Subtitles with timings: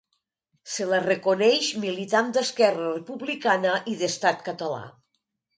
[0.75, 4.85] Se la reconeix militant d'Esquerra Republicana i d'Estat Català.